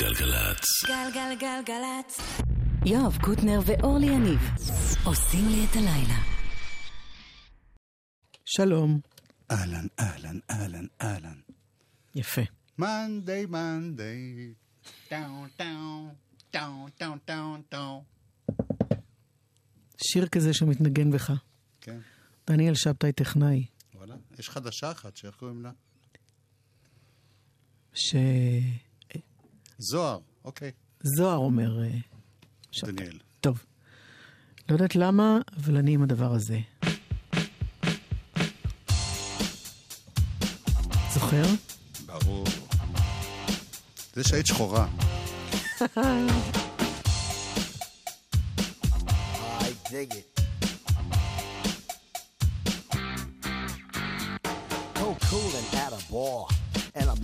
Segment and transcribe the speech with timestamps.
[0.00, 0.84] גלגלצ.
[0.86, 2.20] גלגלגלגלצ.
[2.86, 4.40] יואב קוטנר ואורלי יניב
[5.04, 6.18] עושים לי את הלילה.
[8.44, 9.00] שלום.
[9.50, 11.40] אהלן, אהלן, אהלן, אהלן.
[12.14, 12.40] יפה.
[12.78, 14.52] מנדי, מנדי.
[15.08, 16.08] טאו, טאו,
[16.50, 18.04] טאו, טאו, טאו, טאו.
[20.02, 21.32] שיר כזה שמתנגן בך.
[21.80, 21.98] כן,
[22.46, 24.14] דניאל שבתאי טכנאי, וואלה.
[24.38, 25.70] יש חדשה אחת, שאיך קוראים לה?
[27.94, 28.89] שזוהר
[29.80, 30.70] זוהר, אוקיי.
[31.36, 31.82] אומר...
[31.82, 31.88] אה,
[32.70, 32.92] שבתאי.
[32.92, 33.18] דניאל.
[33.40, 33.64] טוב.
[34.68, 36.58] לא יודעת למה, אבל אני עם הדבר הזה.
[41.12, 41.42] זוכר?
[42.06, 42.44] ברור.
[44.14, 44.88] זה שהיית שחורה.
[49.60, 50.26] I dig it.
[54.94, 56.59] Go coolin' at a and I'm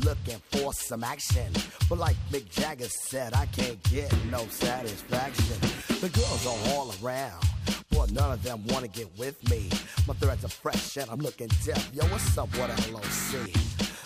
[0.06, 1.52] looking for some action.
[1.88, 5.58] But like Mick Jagger said, I can't get no satisfaction.
[6.00, 7.42] The girls are all around.
[7.90, 9.68] But none of them wanna get with me.
[10.06, 11.90] My threads are fresh and I'm looking deaf.
[11.92, 13.50] Yo, what's up with LOC?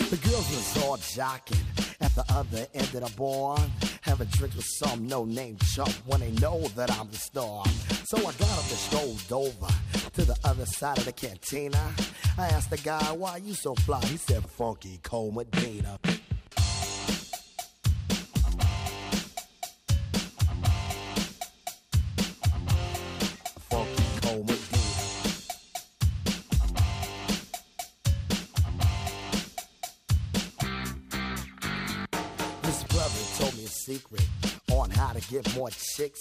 [0.09, 1.63] The girls was all jocking
[2.01, 3.59] at the other end of the bar.
[4.01, 7.63] Having drinks with some no-name chump when they know that I'm the star.
[8.07, 9.73] So I got up and strolled over
[10.21, 11.81] to the other side of the cantina.
[12.37, 14.01] I asked the guy, why you so fly?
[14.05, 15.99] He said, Funky cold Medina.
[23.71, 24.03] Funky.
[32.63, 34.29] This brother told me a secret
[34.73, 36.21] on how to get more chicks.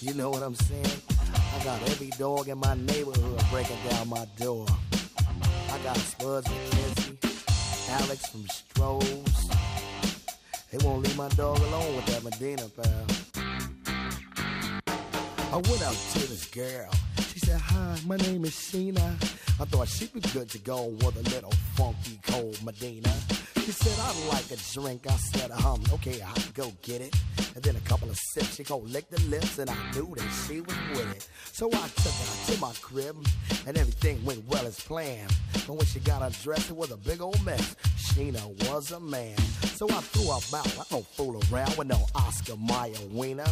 [0.00, 1.02] You know what I'm saying?
[1.54, 4.66] I got every dog in my neighborhood breaking down my door.
[5.72, 9.56] I got Spuds MacKenzie, Alex from Strohs.
[10.70, 13.06] They won't leave my dog alone with that Medina, pal.
[15.52, 16.90] I went up to this girl.
[17.32, 19.14] She said, Hi, my name is Sheena.
[19.58, 23.12] I thought she'd be good to go with a little funky cold Medina.
[23.64, 25.06] She said, I'd like a drink.
[25.08, 27.14] I said, um, okay, I'll go get it.
[27.56, 30.30] And then a couple of sips, she gon' lick the lips, and I knew that
[30.46, 31.26] she was with it.
[31.52, 33.16] So I took her to my crib,
[33.66, 35.34] and everything went well as planned.
[35.66, 37.74] But when she got undressed, it was a big old mess.
[37.96, 39.38] Sheena was a man.
[39.74, 40.78] So I threw her out.
[40.78, 43.50] I don't fool around with no Oscar Mayer wiener.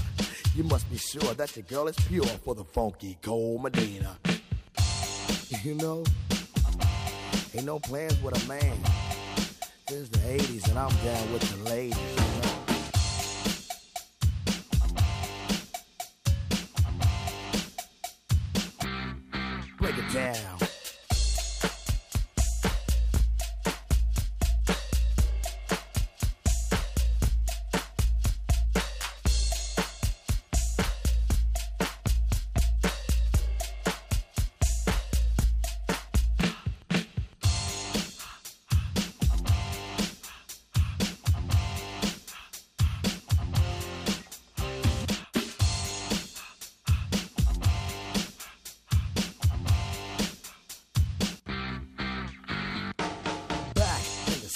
[0.54, 4.19] You must be sure that your girl is pure for the funky cold Medina.
[5.62, 6.04] You know,
[7.54, 8.76] ain't no plans with a man.
[9.88, 12.44] This is the 80s and I'm down with the ladies, you know.
[20.14, 20.53] Down.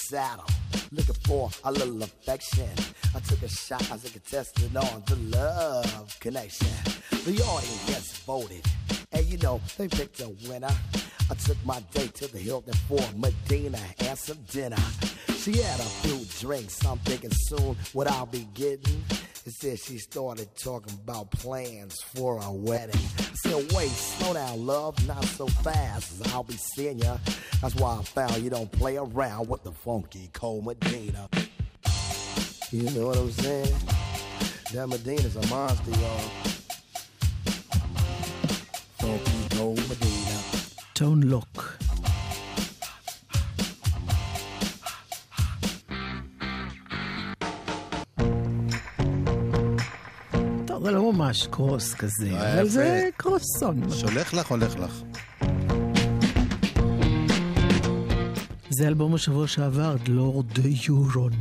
[0.08, 0.46] Saddle,
[0.91, 2.70] looking for a little affection.
[3.14, 6.69] I took a shot as a contestant on the love connection.
[7.10, 8.64] The audience voted,
[9.12, 10.74] and you know they picked a winner.
[11.30, 14.82] I took my date to the Hilton for Medina and some dinner.
[15.37, 19.05] She had a few drinks, I'm thinking soon what I'll be getting.
[19.50, 23.00] Said she started talking about plans for a wedding.
[23.18, 27.16] I said, wait, slow down, love, not so fast, i I'll be seeing ya.
[27.62, 31.28] That's why I found you don't play around with the funky cold Medina.
[32.70, 33.74] You know what I'm saying?
[34.74, 36.30] That Medina's a monster, y'all.
[38.98, 40.40] Funky cold Medina.
[40.94, 41.77] Tone Loc.
[50.88, 52.69] זה לא ממש קרוס כזה, אה, אבל יפה.
[52.69, 53.82] זה קרוסון.
[53.90, 55.02] שולח לך, הולך לך.
[58.70, 61.32] זה אלבום השבוע שעבר, דלור דה יורון.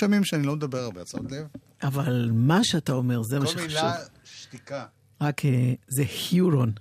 [0.00, 1.46] יש ימים שאני לא מדבר הרבה, את שמת לב?
[1.82, 3.66] אבל מה שאתה אומר, זה מה כל שחשוב.
[3.66, 4.84] מילה שתיקה.
[5.20, 6.72] רק אה, זה היורון.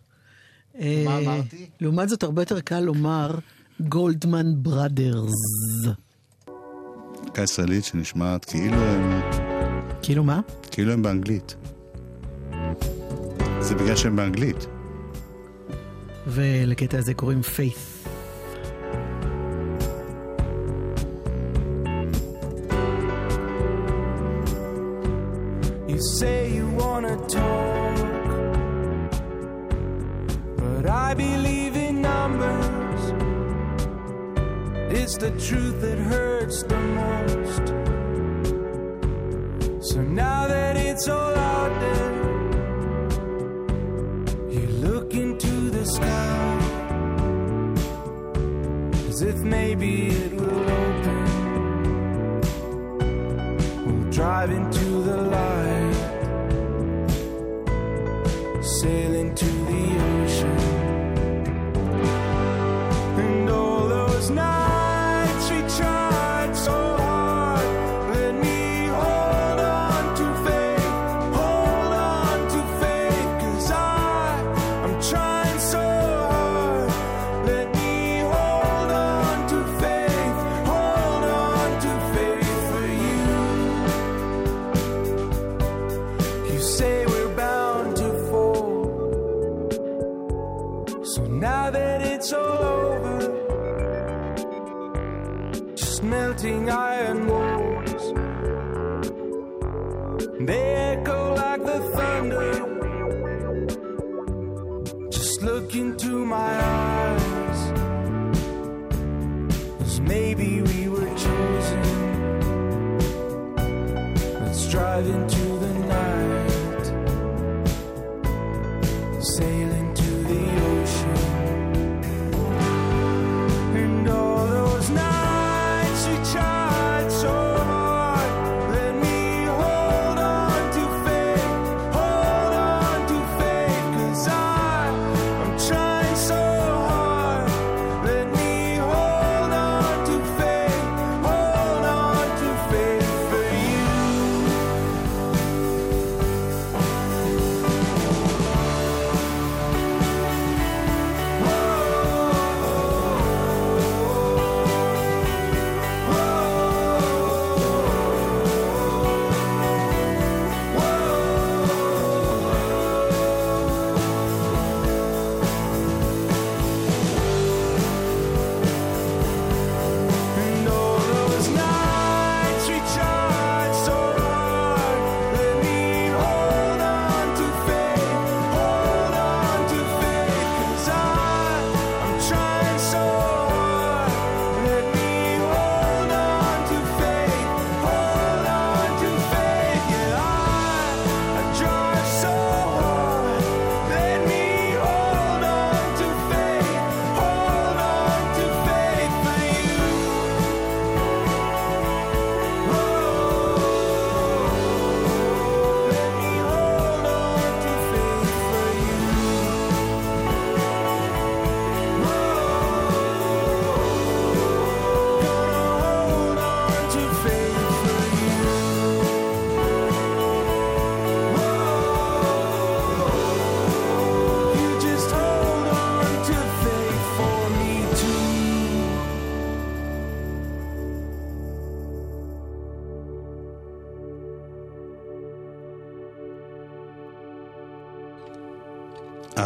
[0.79, 1.69] אה, מה אמרתי?
[1.81, 3.35] לעומת זאת, הרבה יותר קל לומר
[3.79, 5.33] גולדמן בראדרס.
[7.23, 9.21] להקה ישראלית שנשמעת כאילו הם,
[10.01, 10.39] כאילו מה?
[10.71, 11.55] כאילו הם באנגלית.
[13.59, 14.65] זה בגלל שהם באנגלית.
[16.27, 17.88] ולקטע הזה קוראים פיית'.
[26.01, 27.97] Say you wanna talk,
[30.55, 33.01] but I believe in numbers.
[34.97, 37.67] It's the truth that hurts the most.
[39.91, 41.38] So now that it's all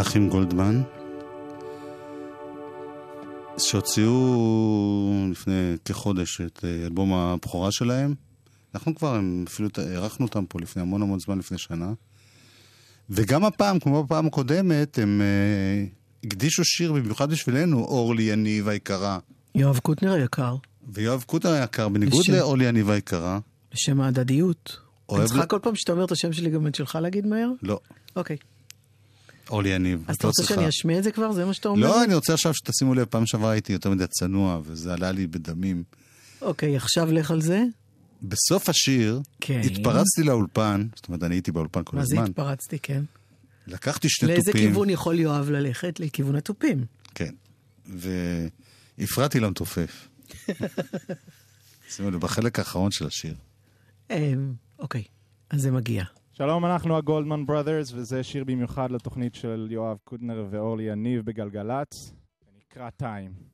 [0.03, 0.81] האחים גולדמן,
[3.57, 4.13] שהוציאו
[5.31, 5.53] לפני
[5.85, 8.13] כחודש את אה, אלבום הבכורה שלהם.
[8.75, 11.93] אנחנו כבר, הם אפילו אירחנו אותם פה לפני המון המון זמן, לפני שנה.
[13.09, 15.85] וגם הפעם, כמו בפעם הקודמת, הם אה,
[16.23, 19.19] הקדישו שיר במיוחד בשבילנו, אורלי יניב היקרה.
[19.55, 20.55] יואב קוטנר היקר,
[20.89, 23.39] ויואב קוטר היקר, בניגוד בשם- לאורלי יניב היקרה,
[23.73, 24.77] בשם ההדדיות.
[25.11, 27.49] אני צריכה ל- כל פעם שאתה אומר את השם שלי גם את שלך להגיד מהר?
[27.61, 27.79] לא,
[28.15, 28.37] אוקיי.
[29.49, 30.03] אורלי יניב.
[30.07, 31.31] אז אתה לא רוצה שאני אשמיע את זה כבר?
[31.31, 31.87] זה מה שאתה אומר?
[31.87, 35.27] לא, אני רוצה עכשיו שתשימו לב, פעם שעברה הייתי יותר מדי צנוע, וזה עלה לי
[35.27, 35.83] בדמים.
[36.41, 37.63] אוקיי, עכשיו לך על זה.
[38.21, 39.61] בסוף השיר, כן.
[39.65, 42.17] התפרצתי לאולפן, זאת אומרת, אני הייתי באולפן כל מה הזמן.
[42.17, 43.03] מה זה התפרצתי, כן?
[43.67, 44.61] לקחתי שני לאיזה תופים.
[44.61, 45.99] לאיזה כיוון יכול יואב ללכת?
[45.99, 46.85] לכיוון התופים.
[47.15, 47.33] כן.
[48.97, 50.07] והפרעתי למתופף.
[51.95, 53.35] שימו לב, בחלק האחרון של השיר.
[54.11, 55.03] אמ, אוקיי,
[55.49, 56.03] אז זה מגיע.
[56.35, 62.13] שלום, אנחנו הגולדמן ברודרס, וזה שיר במיוחד לתוכנית של יואב קודנר ואורלי יניב בגלגלצ,
[62.45, 63.52] שנקרא טיים.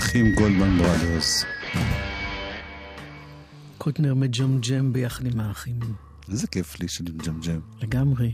[0.00, 1.44] האחים גולדמן בראדרס.
[3.78, 5.78] קוטנר מג'מג'ם ביחד עם האחים.
[6.30, 7.60] איזה כיף לי שאני מג'מג'ם.
[7.82, 8.32] לגמרי.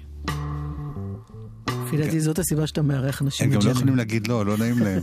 [1.69, 3.71] לפי דעתי זאת הסיבה שאתה מארח אנשים הם גם לא.
[3.71, 5.03] יכולים להגיד לא, לא נעים להם.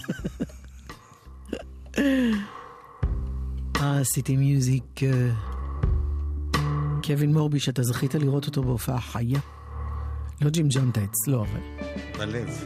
[3.82, 5.04] אה, עשיתי מיוזיק.
[5.04, 5.30] אה,
[7.04, 9.39] קווין מורבי, שאתה זכית לראות אותו בהופעה חיה.
[10.41, 11.60] לא ג'ימג'מת אצלו, אבל...
[12.17, 12.63] בלב.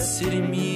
[0.00, 0.69] City music.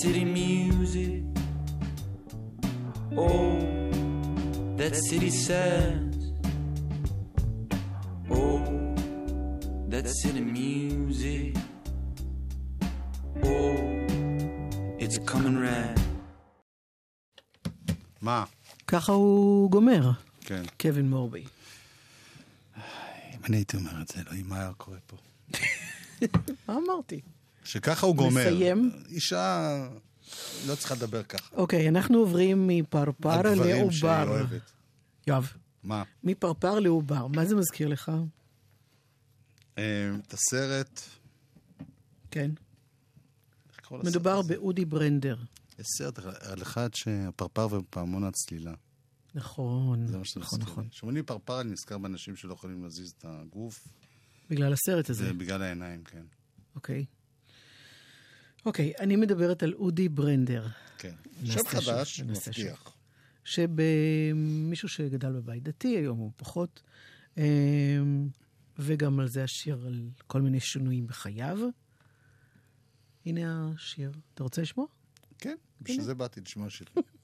[0.00, 1.22] City music.
[3.16, 3.58] Oh,
[4.78, 6.16] that city sounds.
[8.30, 8.60] Oh,
[9.92, 11.54] that city music.
[13.44, 13.76] Oh,
[14.98, 16.00] it's coming right.
[18.22, 18.44] מה?
[18.86, 20.10] ככה הוא גומר,
[20.40, 20.62] כן.
[20.80, 21.44] קווין מורבי.
[23.34, 25.16] אם אני הייתי אומר את זה, אלוהים, מה היה קורה פה?
[26.68, 27.20] מה אמרתי?
[27.64, 28.30] שככה הוא גומר.
[28.30, 28.90] מסיים?
[29.08, 29.88] אישה
[30.66, 31.56] לא צריכה לדבר ככה.
[31.56, 34.28] אוקיי, אנחנו עוברים מפרפר על דברים שהיא לעובר.
[34.28, 34.72] אוהבת.
[35.26, 36.02] יואב, מה?
[36.24, 38.12] מפרפר לעובר, מה זה מזכיר לך?
[39.78, 41.00] אה, את הסרט...
[42.30, 42.50] כן.
[43.92, 44.42] מדובר?
[44.42, 45.36] באודי ברנדר.
[45.78, 48.74] יש סרט על אחד שהפרפר ופעמון הצלילה.
[49.34, 50.60] נכון, זה מה שאתה נכון.
[50.60, 50.88] נכון.
[50.88, 53.88] כשאומרים לי פרפר, אני נזכר באנשים שלא יכולים להזיז את הגוף.
[54.50, 55.24] בגלל הסרט הזה.
[55.24, 56.22] זה בגלל העיניים, כן.
[56.74, 57.04] אוקיי.
[58.66, 60.66] אוקיי, אני מדברת על אודי ברנדר.
[60.98, 61.14] כן.
[61.44, 62.96] שם חדש, מבטיח.
[63.44, 66.82] שבמישהו שגדל בבית דתי, היום הוא פחות,
[67.36, 68.28] אמ,
[68.78, 71.58] וגם על זה השיר על כל מיני שינויים בחייו.
[73.26, 74.12] הנה השיר.
[74.34, 74.86] אתה רוצה לשמוע?
[75.38, 76.86] כן, בשביל זה באתי לשמוע שיר.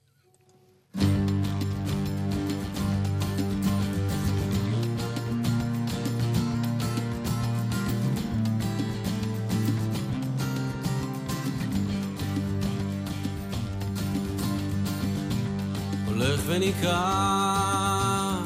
[16.57, 18.41] ונקרע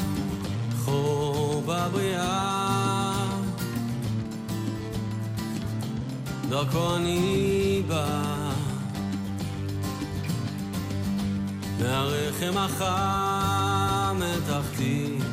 [0.86, 3.28] חור בבריאה
[6.50, 8.52] דרכו אני בא.
[11.80, 15.24] מהרחם החם אל תחתית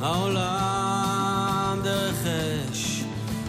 [0.00, 3.04] העולם דרך אש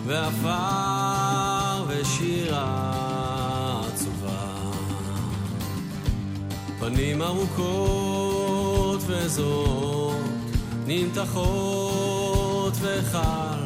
[0.06, 4.56] ועפר ושירה עצובה.
[6.80, 8.05] פנים ארוכות
[9.08, 10.16] וזרות,
[10.88, 13.66] נמתחות וחל,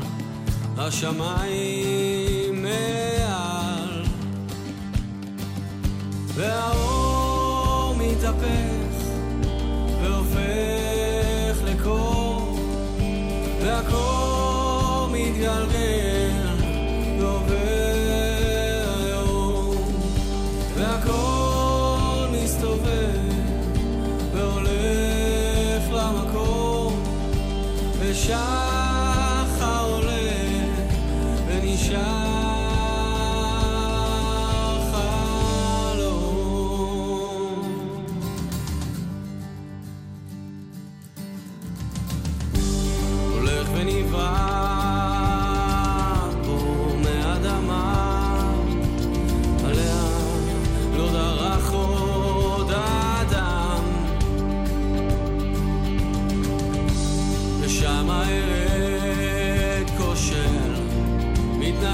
[0.77, 4.03] השמיים מעל.
[6.27, 9.05] והאור מתהפך
[10.01, 12.59] והופך לקור,
[13.61, 14.18] והקור
[28.29, 28.58] shine.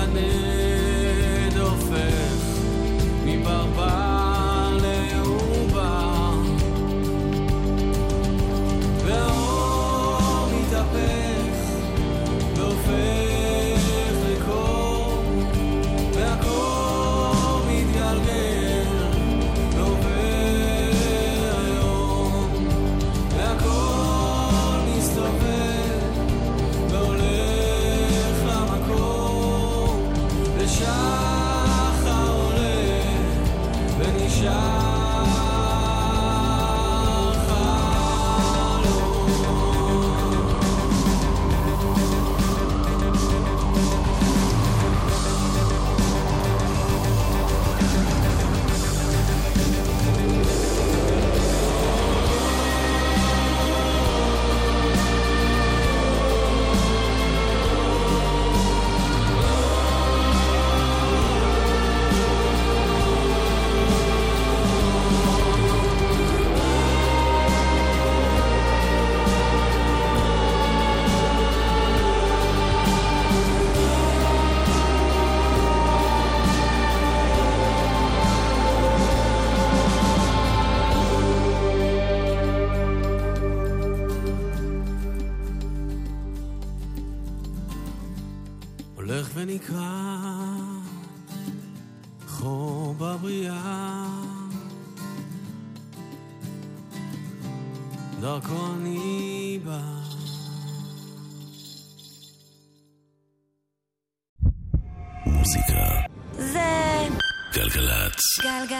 [0.06, 2.60] הנד הופך
[3.26, 3.95] מברבר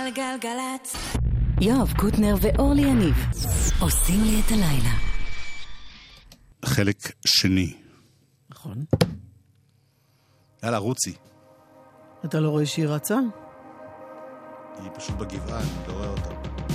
[0.06, 0.96] על גלגלצ.
[1.62, 3.16] יואב קוטנר ואורלי יניב
[3.80, 4.96] עושים לי את הלילה.
[6.66, 7.74] חלק שני.
[8.50, 8.86] נכון.
[10.64, 11.14] יאללה, רוצי.
[12.26, 13.18] אתה לא רואה שהיא רצה?
[14.84, 16.75] היא פשוט בגבעה, אני לא רואה אותה.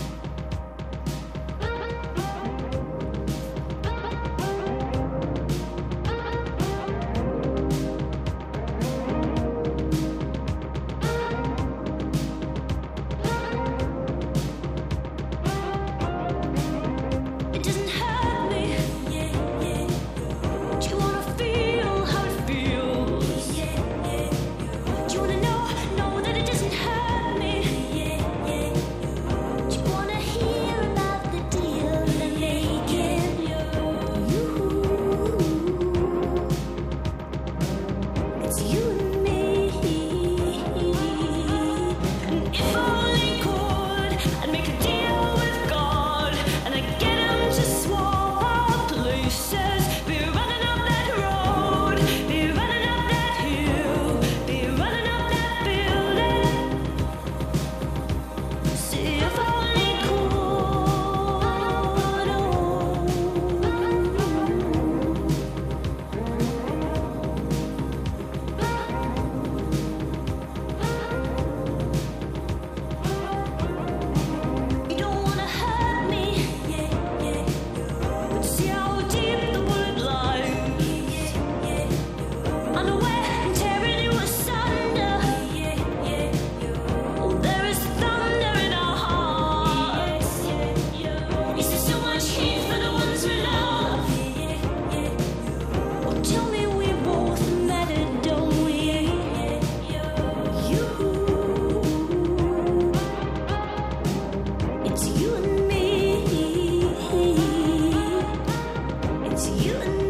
[109.61, 110.10] you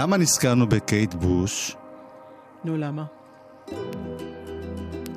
[0.00, 1.76] למה נזכרנו בקייט בוש?
[2.64, 3.04] נו, למה?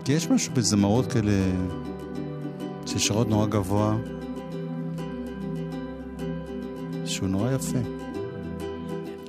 [0.05, 1.31] כי יש משהו בזמרות כאלה
[2.86, 3.97] ששרות נורא גבוה,
[7.05, 7.79] שהוא נורא יפה.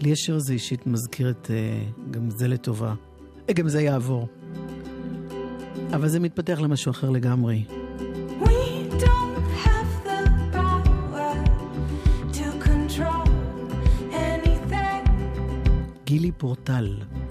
[0.01, 2.95] לי השיר הזה אישית מזכיר את אה, גם זה לטובה.
[3.49, 4.29] אה, גם זה יעבור.
[5.95, 7.65] אבל זה מתפתח למשהו אחר לגמרי.
[16.67, 17.24] mortal.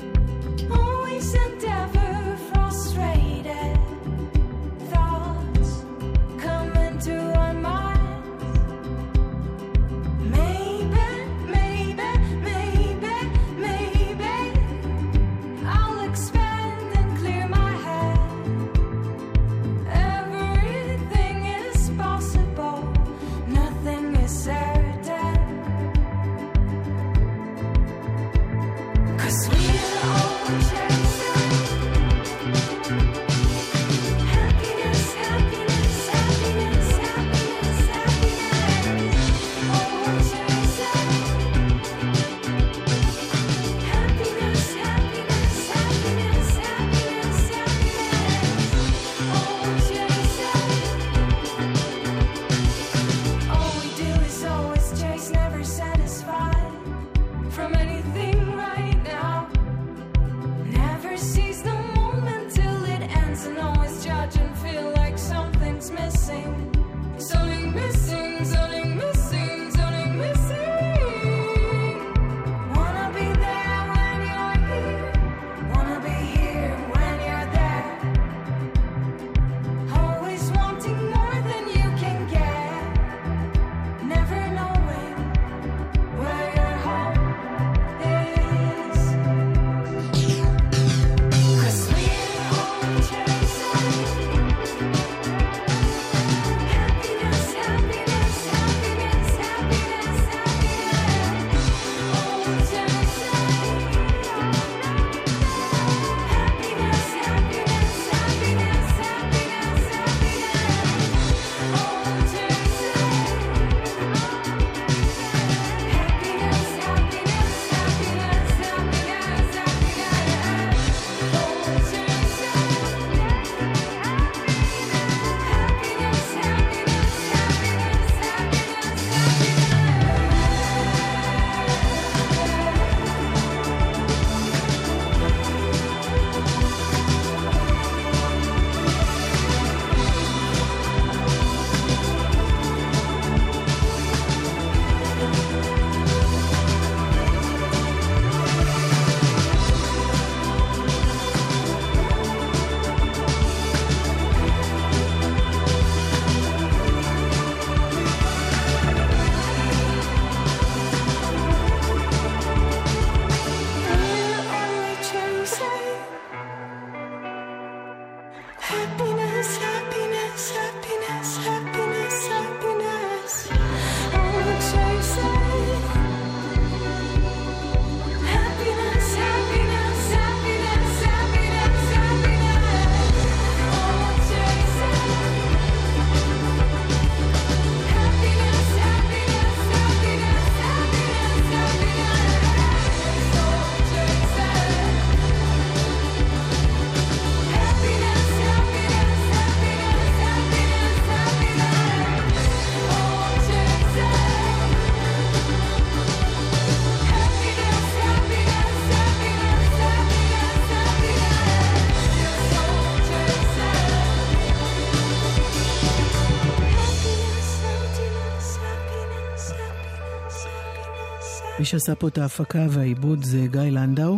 [221.63, 224.17] מי שעשה פה את ההפקה והעיבוד זה גיא לנדאו,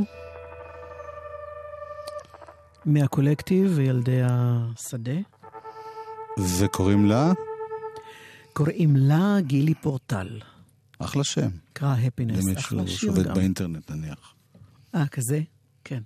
[2.85, 5.19] מהקולקטיב וילדי השדה.
[6.59, 7.33] וקוראים לה?
[8.53, 10.39] קוראים לה גילי פורטל.
[10.99, 11.49] אחלה שם.
[11.73, 12.79] קרא הפינס, אחלה שם גם.
[12.79, 14.33] למי שהוא שעובד באינטרנט נניח.
[14.95, 15.41] אה, כזה?
[15.83, 16.01] כן.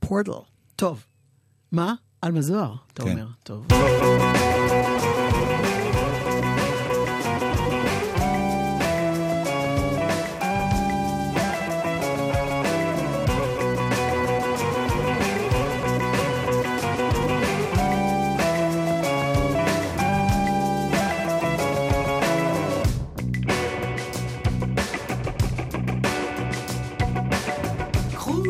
[0.00, 0.32] פורטל.
[0.76, 1.04] טוב.
[1.72, 1.94] מה?
[2.22, 3.10] על מזוהר, אתה כן.
[3.10, 3.26] אומר.
[3.42, 3.66] טוב.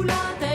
[0.06, 0.53] chocolate.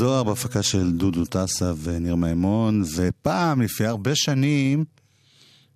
[0.00, 4.84] זוהר בהפקה של דודו טסה וניר מימון, ופעם, לפני הרבה שנים,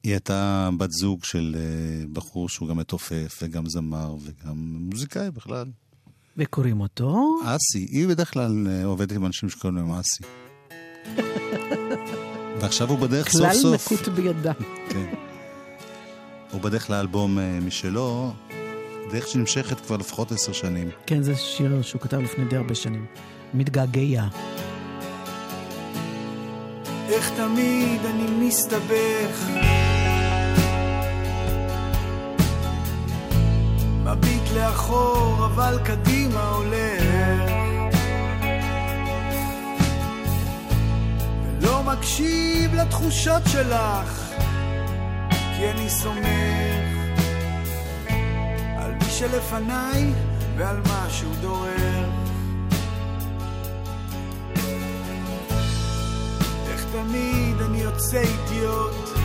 [0.02, 5.66] היא הייתה בת זוג של אה, בחור שהוא גם מתופף וגם זמר וגם מוזיקאי בכלל.
[6.36, 7.38] וקוראים אותו?
[7.44, 10.24] אסי, היא בדרך כלל אה, עובדת עם אנשים שקוראים להם אסי.
[12.60, 13.92] ועכשיו הוא בדרך סוף כלל סוף.
[13.92, 14.52] נקוט בידה.
[14.90, 15.14] כן.
[16.52, 18.32] הוא בדרך לאלבום אה, משלו,
[19.12, 20.88] דרך שנמשכת כבר לפחות עשר שנים.
[21.06, 23.06] כן, זה שיר שהוא כתב לפני די הרבה שנים.
[23.54, 24.24] מתגעגע.
[27.08, 29.48] איך תמיד אני מסתבך.
[34.04, 37.50] מביט לאחור אבל קדימה הולך.
[41.60, 44.34] ולא מקשיב לתחושות שלך
[45.56, 46.94] כי אני סומך
[48.78, 50.12] על מי שלפניי
[50.56, 52.23] ועל מה שהוא דורך
[56.94, 59.18] תמיד אני יוצא אידיוט.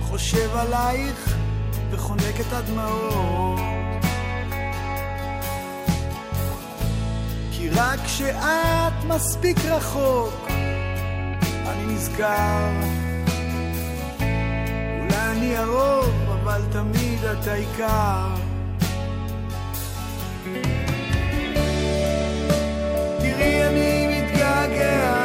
[0.00, 1.36] חושב עלייך
[1.90, 3.60] וחונק את הדמעות.
[7.52, 10.48] כי רק כשאת מספיק רחוק
[11.66, 12.70] אני נזכר.
[15.00, 16.10] אולי אני הרוב
[16.42, 18.39] אבל תמיד את העיקר
[23.40, 25.19] תראי אני מתגעגע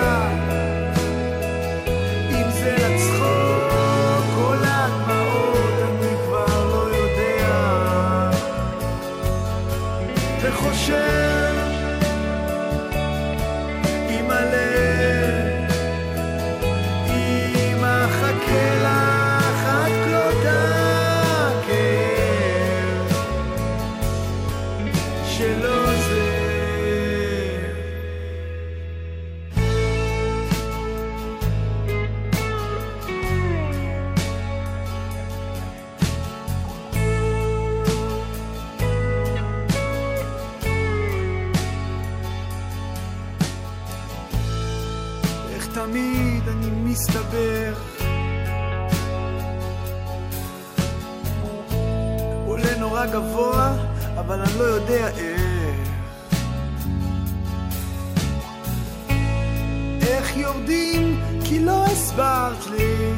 [62.18, 63.14] הסברת לי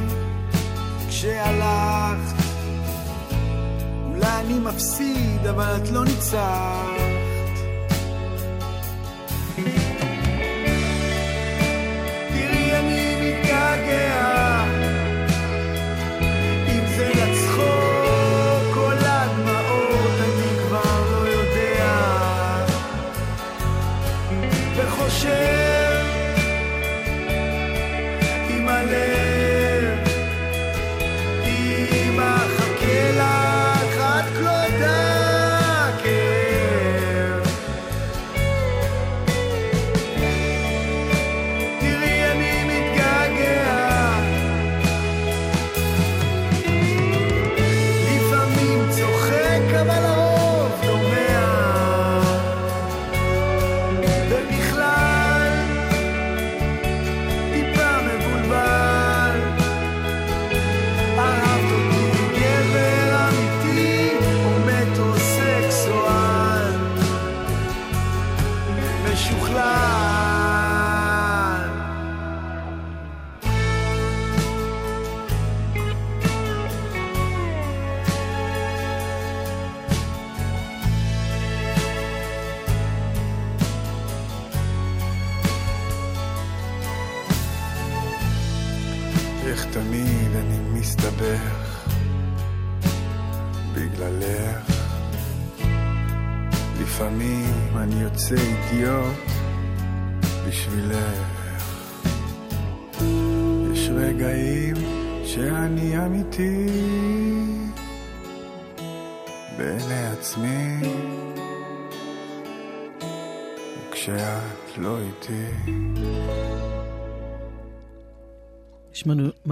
[1.09, 2.35] כשהלכת.
[4.07, 6.96] אולי אני מפסיד אבל את לא ניצחת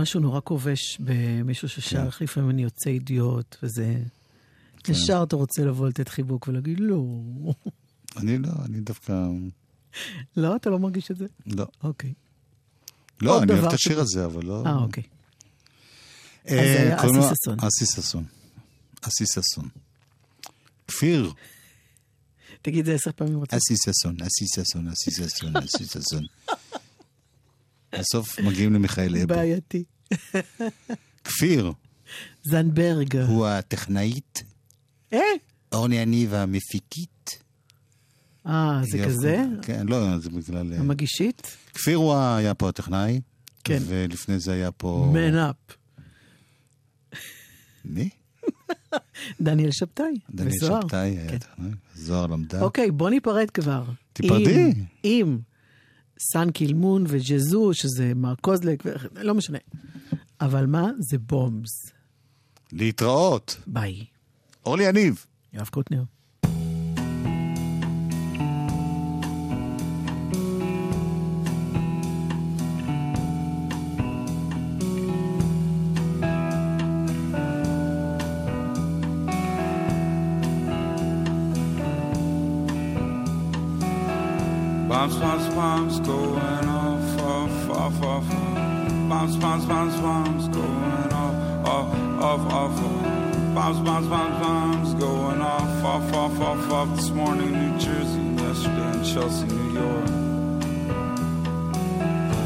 [0.05, 2.23] משהו נורא כובש במישהו ששר, כן.
[2.23, 4.03] לפעמים אני יוצא אידיוט, וזה...
[4.87, 7.05] ישר אתה רוצה לבוא לתת חיבוק ולהגיד, לא.
[8.17, 9.13] אני לא, אני דווקא...
[10.37, 11.25] לא, אתה לא מרגיש את זה?
[11.45, 11.65] לא.
[11.83, 12.13] אוקיי.
[13.21, 13.99] לא, אני אוהב את השיר.
[13.99, 14.63] הזה, אבל לא...
[14.65, 15.03] אה, אוקיי.
[16.47, 17.57] אה, אז זה היה אסי ששון.
[17.59, 18.23] אסי ששון.
[19.01, 19.69] אסי ששון.
[20.87, 21.33] כפיר.
[22.61, 23.53] תגיד את זה עשר פעמים רצוף.
[23.53, 26.23] אסי ששון, אסי ששון, אסי ששון, אסי ששון.
[27.99, 29.27] בסוף מגיעים למיכאל אבו.
[29.27, 29.83] בעייתי.
[31.23, 31.71] כפיר
[32.43, 33.17] זנדברג.
[33.17, 34.43] הוא הטכנאית,
[35.13, 35.19] אה?
[35.71, 37.39] אורני יניב המפיקית.
[38.47, 39.05] אה, זה.
[39.05, 39.43] כזה?
[39.61, 40.73] כן, לא, זה בגלל...
[40.73, 41.57] אה, המגישית?
[41.73, 43.21] כפיר הוא היה פה הטכנאי.
[43.63, 43.81] כן.
[43.87, 45.11] ולפני זה היה פה...
[45.13, 45.55] מן אפ.
[47.85, 48.09] מי?
[49.41, 50.19] דניאל שבתאי.
[50.29, 50.57] דניאל.
[50.59, 51.37] שבתאי היה כן.
[51.37, 51.69] טכנאי.
[51.95, 52.61] זוהר למדה.
[52.61, 53.83] אוקיי, בוא ניפרד כבר.
[54.13, 54.63] תיפרדי.
[54.63, 55.39] עם- עם
[56.19, 59.57] סן קילמון וג'זו, שזה מר קוזלק, ו- לא משנה.
[60.41, 60.89] אבל מה?
[60.99, 61.91] זה בומס.
[62.71, 63.57] להתראות.
[63.67, 64.05] ביי.
[64.65, 65.25] אורלי יניב.
[65.53, 66.03] יואב קוטנר.
[89.25, 93.55] Bombs, bombs, bombs, bombs going off, off, off, off.
[93.55, 96.95] Bombs, bombs, bombs, bombs going off, off, off, off, off.
[96.95, 100.09] This morning New Jersey, yesterday in Chelsea, New York.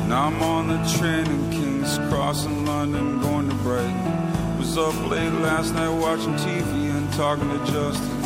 [0.07, 4.57] Now I'm on the train in King's Cross in London, going to Brighton.
[4.57, 8.23] Was up late last night watching TV and talking to Justin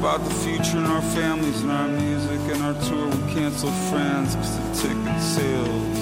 [0.00, 3.06] about the future and our families and our music and our tour.
[3.06, 5.99] We canceled France because the ticket sales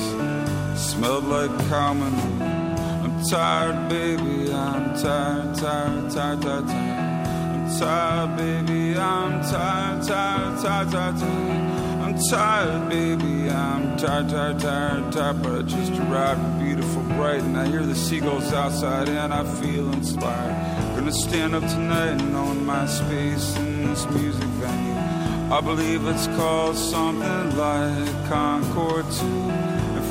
[0.99, 2.13] smelled like common.
[2.43, 4.53] I'm tired, baby.
[4.53, 7.29] I'm tired, tired, tired, tired, tired.
[7.55, 8.99] I'm tired, baby.
[8.99, 12.03] I'm tired, tired, tired, tired, tired.
[12.03, 13.49] I'm tired, baby.
[13.49, 15.43] I'm tired, tired, tired, tired.
[15.43, 17.55] But I just arrived beautiful Brighton.
[17.55, 20.97] I hear the seagulls outside and I feel inspired.
[20.97, 25.55] Gonna stand up tonight and own my space in this music venue.
[25.55, 29.68] I believe it's called something like Concorde 2.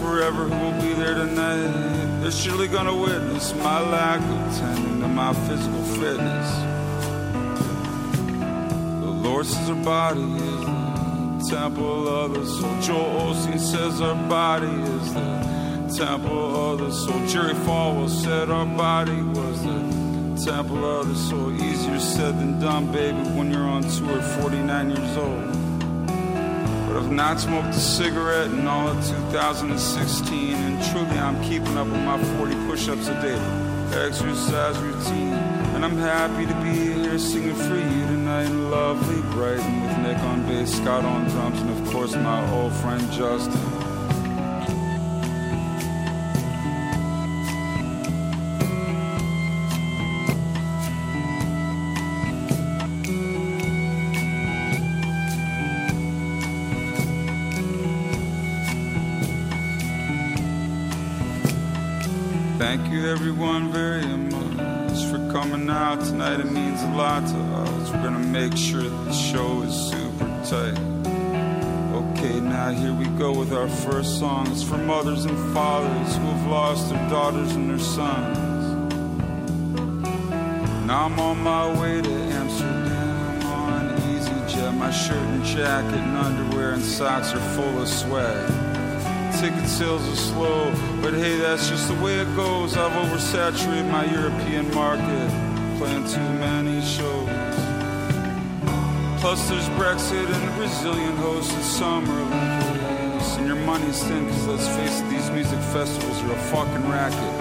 [0.07, 2.21] Forever who will be there tonight?
[2.21, 6.49] They're surely gonna witness my lack of tending to my physical fitness.
[9.01, 12.81] The Lord says our body is the temple of the soul.
[12.81, 17.27] Joel Osteen says our body is the temple of the soul.
[17.27, 21.51] Jerry Falwell said our body was the temple of the soul.
[21.51, 25.66] Easier said than done, baby, when you're on tour, at 49 years old.
[26.97, 32.01] I've not smoked a cigarette in all of 2016, and truly I'm keeping up with
[32.01, 35.33] my 40 push ups a day exercise routine.
[35.75, 40.17] And I'm happy to be here singing for you tonight in lovely Brighton with Nick
[40.23, 43.76] on bass, Scott on drums, and of course my old friend Justin.
[63.07, 66.41] Everyone, very much for coming out tonight.
[66.41, 67.89] It means a lot to us.
[67.89, 70.77] We're gonna make sure that the show is super tight.
[71.95, 74.47] Okay, now here we go with our first song.
[74.51, 78.37] It's for mothers and fathers who have lost their daughters and their sons.
[80.85, 84.75] Now I'm on my way to Amsterdam on EasyJet.
[84.75, 88.56] My shirt and jacket and underwear and socks are full of sweat
[89.39, 90.71] ticket sales are slow,
[91.01, 92.75] but hey, that's just the way it goes.
[92.75, 95.29] I've oversaturated my European market,
[95.77, 97.29] playing too many shows.
[99.21, 103.37] Plus, there's Brexit and the Brazilian hosted Summer Olympics.
[103.37, 107.37] And your money's thin, cause let's face it, these music festivals are a fucking racket.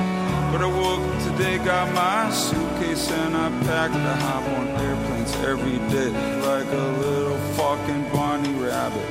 [0.53, 5.35] But I woke up today, got my suitcase, and I packed to hop on airplanes
[5.37, 9.07] every day like a little fucking bunny rabbit.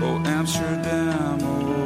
[0.00, 1.77] Oh, Amsterdam, oh,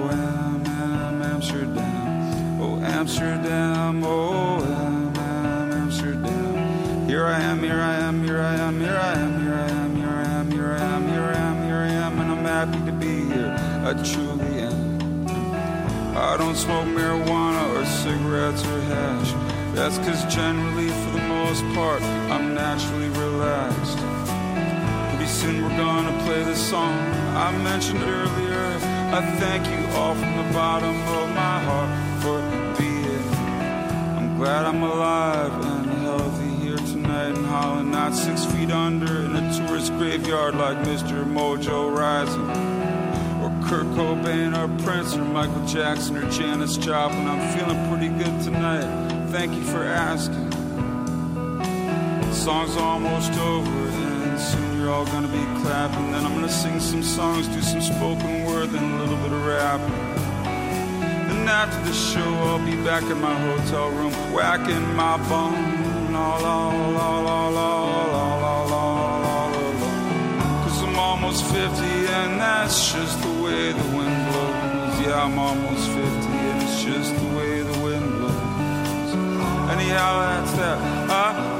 [3.02, 4.04] Amsterdam.
[4.04, 7.08] Oh, Am- Am- Amsterdam.
[7.08, 9.96] Here I am, here I am, here I am, here I am, here I am,
[9.96, 12.78] here I am, here I am, here I am, here I am, and I'm happy
[12.86, 13.56] to be here.
[13.84, 15.26] I truly am.
[16.16, 19.32] I don't smoke marijuana or cigarettes or hash.
[19.74, 23.98] That's cause generally, for the most part, I'm naturally relaxed.
[25.10, 26.94] Pretty soon we're gonna play the song
[27.34, 28.62] I mentioned earlier.
[29.10, 31.90] I thank you all from the bottom of my heart.
[31.90, 32.11] I'm
[34.42, 39.56] glad I'm alive and healthy here tonight in Holland, not six feet under in a
[39.56, 41.22] tourist graveyard like Mr.
[41.24, 42.50] Mojo Rising.
[43.40, 47.28] Or Kurt Cobain or Prince or Michael Jackson or Janis Joplin.
[47.28, 49.28] I'm feeling pretty good tonight.
[49.28, 50.50] Thank you for asking.
[51.60, 56.10] The song's almost over, and soon you're all gonna be clapping.
[56.10, 59.46] Then I'm gonna sing some songs, do some spoken word, then a little bit of
[59.46, 60.11] rap.
[61.52, 65.52] After the show, I'll be back in my hotel room, whacking my bum.
[66.10, 67.70] La la la la la
[68.06, 70.64] la la la la la.
[70.64, 75.00] Cause I'm almost 50, and that's just the way the wind blows.
[75.02, 79.10] Yeah, I'm almost 50, and it's just the way the wind blows.
[79.74, 80.78] Anyhow, that's that.
[81.10, 81.51] I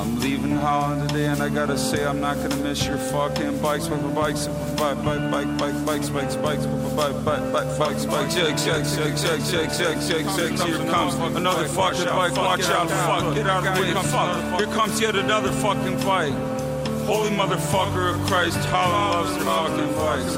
[0.00, 3.86] I'm leaving Holland today, and I gotta say I'm not gonna miss your fucking bikes,
[3.86, 4.46] bikes, bikes,
[4.80, 8.34] bike, bike, bike, bike, bikes, bikes, bikes, bike, bike, bike, bikes, bikes.
[8.34, 10.66] Check, check, check, check, check, check, check, check.
[10.66, 12.34] Here comes another fucking bike.
[12.34, 14.58] Watch out, fuck, get out of the way, fuck.
[14.58, 16.49] Here comes yet another fucking bike.
[17.10, 19.94] Holy motherfucker of Christ, Holland loves fucking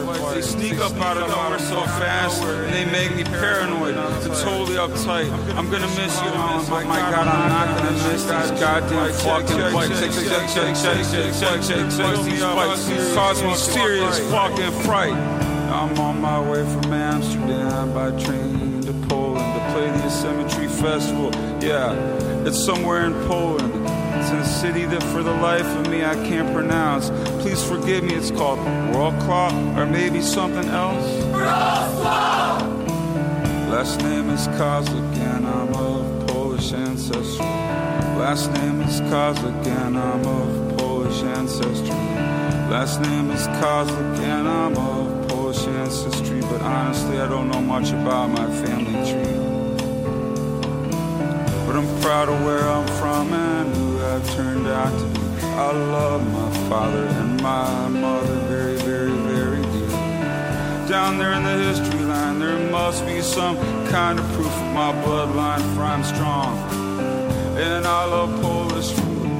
[0.06, 0.32] bikes.
[0.32, 3.94] They sneak up out of nowhere so fast, and they make me paranoid.
[3.94, 5.30] They're totally uptight.
[5.54, 9.58] I'm gonna miss you, Holland, but my God, I'm not gonna miss these goddamn fucking
[9.74, 10.00] bikes.
[10.00, 12.24] Check, check, check, check, check, check, check, check.
[12.24, 15.12] These bikes cause me serious fucking fright.
[15.12, 21.30] I'm on my way from Amsterdam by train to Poland to play the Cemetery Festival.
[21.60, 21.92] Yeah,
[22.46, 23.81] it's somewhere in Poland.
[24.22, 27.10] It's in a city that for the life of me I can't pronounce.
[27.42, 28.60] Please forgive me, it's called
[28.94, 31.24] Wrocław or maybe something else.
[33.68, 37.44] Last name is Kozelek and I'm of Polish ancestry.
[38.14, 41.90] Last name is Kozelek and I'm of Polish ancestry.
[42.70, 47.90] Last name is Kozelek and I'm of Polish ancestry, but honestly I don't know much
[47.90, 49.34] about my family tree.
[51.66, 53.81] But I'm proud of where I'm from and
[54.12, 55.40] I've turned out to be.
[55.40, 60.86] I love my father and my mother very, very, very dearly.
[60.86, 63.56] Down there in the history line, there must be some
[63.86, 66.58] kind of proof of my bloodline, for I'm strong.
[67.56, 69.30] And I love Polish food.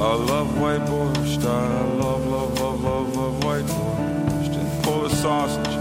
[0.00, 1.44] I love white borscht.
[1.44, 5.74] I love, love, love, love, love white borscht and Polish sausage.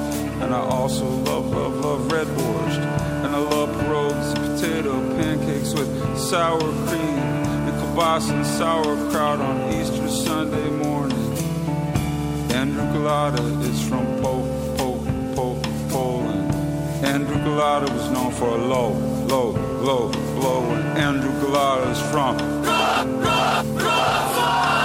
[0.43, 2.83] And I also love, love, love red borscht.
[3.23, 7.30] And I love pierogies potato pancakes with sour cream
[7.91, 11.17] kielbasa and sauerkraut on Easter Sunday morning.
[12.51, 14.43] Andrew Golota is from po,
[14.77, 14.99] po,
[15.35, 16.53] po, Poland.
[17.03, 18.91] Andrew Golota was known for a low,
[19.27, 20.63] low, low blow.
[20.71, 22.37] And Andrew Golota is from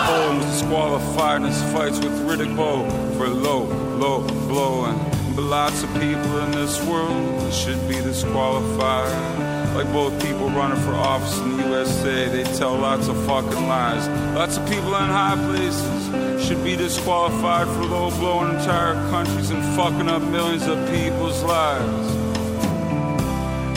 [0.07, 3.65] Poland was disqualified in his fights with Riddick Bowe for low,
[3.99, 4.99] low blowing.
[5.35, 9.46] But lots of people in this world should be disqualified.
[9.77, 14.09] Like both people running for office in the USA, they tell lots of fucking lies.
[14.35, 19.63] Lots of people in high places should be disqualified for low blowing entire countries and
[19.77, 22.09] fucking up millions of people's lives.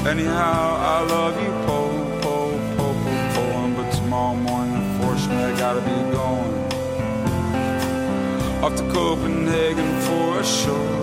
[0.08, 5.82] Anyhow, I love you, Poe, Poe, Poe, Poe, Poland, but tomorrow morning, unfortunately, I gotta
[5.82, 6.56] be going.
[8.64, 10.99] Off to Copenhagen for a show,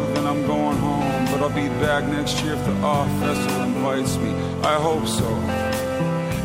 [1.36, 4.30] But I'll be back next year if the Off Festival invites me.
[4.62, 5.28] I hope so.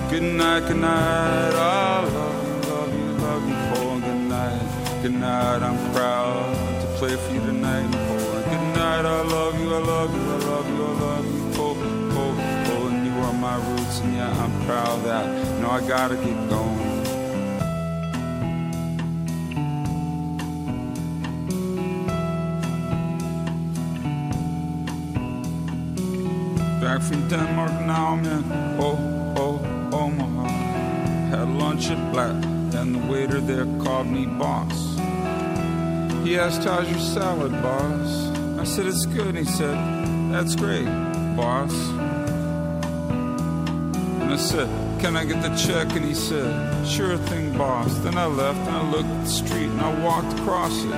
[0.10, 1.54] Good night, good night.
[1.56, 4.04] I love you, love you, love you, Poland.
[4.04, 5.64] Good night, good night.
[5.64, 6.44] I'm proud
[6.82, 8.44] to play for you tonight Poland.
[8.52, 12.12] Good night, I love you, I love you, I love you, I love you, Poland,
[12.12, 13.06] Poland, Poland.
[13.08, 15.26] You are my roots, and yeah, I'm proud that.
[15.62, 16.71] No, I gotta keep going.
[27.02, 29.60] From Denmark now, I'm in oh, oh,
[29.92, 30.48] oh Omaha.
[31.30, 32.44] Had lunch at Black
[32.76, 34.96] and the waiter there called me boss.
[36.26, 38.28] He asked, How's your salad, boss?
[38.60, 39.36] I said, It's good.
[39.36, 39.76] He said,
[40.32, 40.86] That's great,
[41.36, 41.74] boss.
[44.22, 44.68] And I said,
[45.02, 45.96] Can I get the check?
[45.96, 47.94] And he said, Sure thing, boss.
[48.00, 50.94] Then I left and I looked at the street and I walked across it.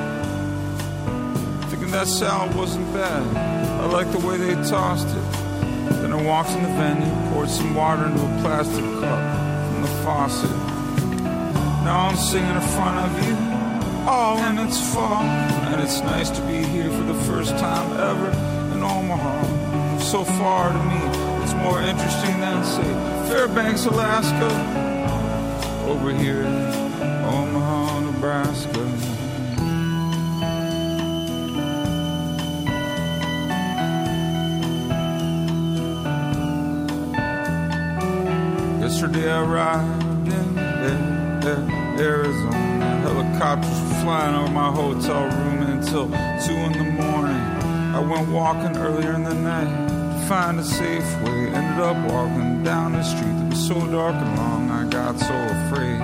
[1.69, 3.23] Thinking that salad wasn't bad.
[3.81, 5.22] I liked the way they tossed it.
[6.13, 10.49] I walked in the venue, poured some water into a plastic cup from the faucet.
[11.83, 13.35] Now I'm singing in front of you.
[14.05, 18.29] Oh, and it's fall, and it's nice to be here for the first time ever
[18.75, 19.97] in Omaha.
[19.99, 24.51] So far to me, it's more interesting than, say, Fairbanks, Alaska,
[25.89, 29.22] over here in Omaha, Nebraska.
[39.03, 40.57] Yesterday I arrived in
[41.99, 43.01] Arizona.
[43.01, 47.35] Helicopters were flying over my hotel room until two in the morning.
[47.93, 51.49] I went walking earlier in the night to find a safe way.
[51.49, 54.71] Ended up walking down the street that was so dark and long.
[54.71, 56.01] I got so afraid.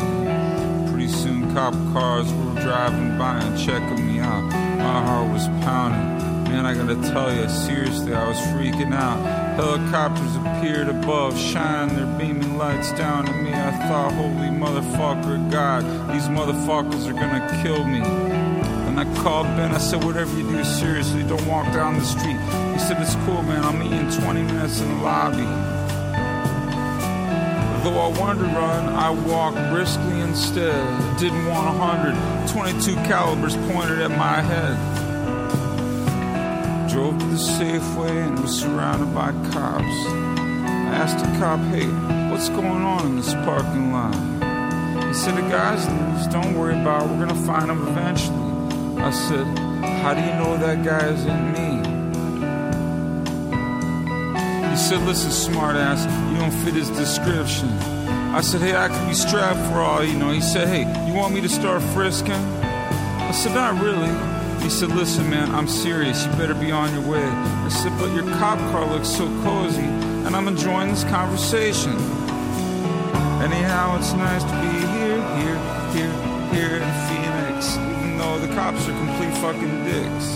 [0.89, 4.43] Pretty soon, cop cars were driving by and checking me out.
[4.43, 6.18] My heart was pounding.
[6.49, 9.19] Man, I gotta tell you, seriously, I was freaking out.
[9.55, 13.53] Helicopters appeared above, shining their beaming lights down at me.
[13.53, 17.99] I thought, holy motherfucker, God, these motherfuckers are gonna kill me.
[17.99, 22.39] And I called Ben, I said, whatever you do, seriously, don't walk down the street.
[22.73, 25.45] He said, it's cool, man, I'll meet you in 20 minutes in the lobby.
[27.83, 31.19] Though I wanted to run, I walked briskly instead.
[31.19, 32.49] Didn't want a hundred.
[32.49, 34.98] 22 calibers pointed at my head.
[36.89, 39.85] Drove to the Safeway and was surrounded by cops.
[39.85, 41.85] I asked a cop, hey,
[42.31, 44.15] what's going on in this parking lot?
[45.05, 49.01] He said, the guy's loose, don't worry about it, we're gonna find him eventually.
[49.01, 49.45] I said,
[50.01, 51.69] how do you know that guy isn't me?
[54.71, 57.69] He said, listen, smartass, you don't fit his description.
[58.33, 60.31] I said, hey, I could be strapped for all you know.
[60.31, 62.33] He said, hey, you want me to start frisking?
[62.33, 64.28] I said, not really.
[64.61, 66.25] He said, listen, man, I'm serious.
[66.25, 67.23] You better be on your way.
[67.23, 71.93] I said, but your cop car looks so cozy, and I'm enjoying this conversation.
[73.41, 75.59] Anyhow, it's nice to be here, here,
[75.95, 76.13] here,
[76.53, 80.27] here in Phoenix, even though the cops are complete fucking dicks.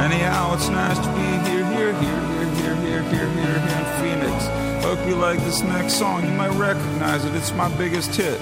[0.00, 3.84] Anyhow, it's nice to be here, here, here, here, here, here, here, here, here in
[4.00, 4.84] Phoenix.
[4.84, 6.24] Hope you like this next song.
[6.24, 7.34] You might recognize it.
[7.34, 8.40] It's my biggest hit.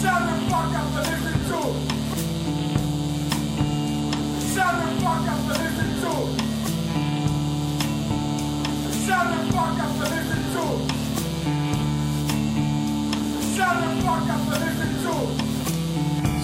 [0.00, 1.39] Shut the fuck up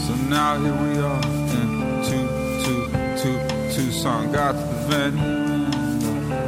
[0.07, 2.29] So now here we are in two,
[2.65, 3.39] two, two,
[3.75, 4.33] Tucson.
[4.33, 5.71] Got to the venue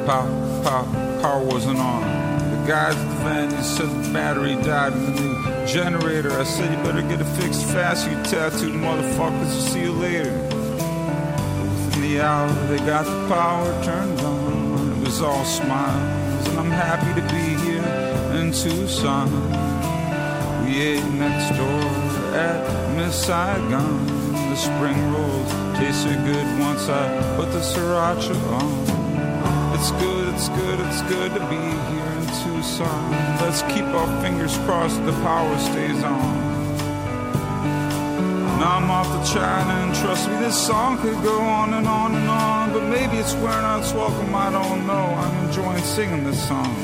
[0.06, 2.02] power, power, power wasn't on.
[2.50, 6.32] The guys at the venue said the battery died in the new generator.
[6.38, 9.46] I said you better get it fixed fast, you tattooed motherfuckers.
[9.46, 10.57] I'll see you later.
[12.08, 12.14] The
[12.68, 14.92] they got the power turned on.
[14.92, 17.84] It was all smiles, and I'm happy to be here
[18.40, 19.28] in Tucson.
[20.64, 21.84] We ate next door
[22.32, 24.06] at Miss Saigon.
[24.32, 29.74] The spring rolls tasted good once I put the sriracha on.
[29.74, 31.60] It's good, it's good, it's good to be
[31.92, 33.10] here in Tucson.
[33.42, 36.47] Let's keep our fingers crossed the power stays on.
[38.58, 42.12] Now I'm off to China, and trust me, this song could go on and on
[42.16, 42.72] and on.
[42.72, 45.06] But maybe it's out its welcome, I don't know.
[45.22, 46.74] I'm enjoying singing this song.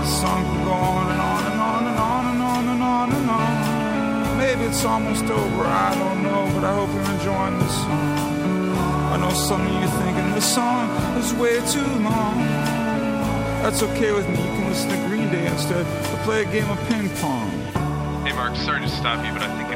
[0.00, 3.12] This song could go on and on and on and on and on and on
[3.12, 4.38] and on.
[4.38, 8.72] Maybe it's almost over, I don't know, but I hope you're enjoying this song.
[9.12, 12.38] I know some of you thinking this song is way too long.
[13.60, 16.70] That's okay with me, you can listen to Green Day instead or play a game
[16.70, 17.50] of ping pong.
[18.24, 19.69] Hey, Mark, sorry to stop you, but I think